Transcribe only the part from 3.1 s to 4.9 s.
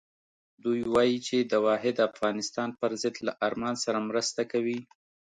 له ارمان سره مرسته کوي.